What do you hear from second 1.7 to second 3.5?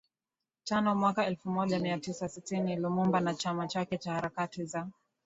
mia tisa sitini Lumumba na